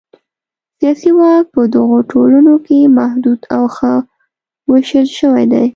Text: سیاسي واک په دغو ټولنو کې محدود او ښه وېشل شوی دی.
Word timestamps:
سیاسي 0.77 1.11
واک 1.19 1.45
په 1.55 1.61
دغو 1.75 1.97
ټولنو 2.11 2.55
کې 2.65 2.93
محدود 2.97 3.41
او 3.55 3.63
ښه 3.75 3.93
وېشل 4.69 5.07
شوی 5.17 5.45
دی. 5.51 5.65